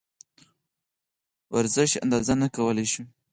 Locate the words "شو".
2.91-3.03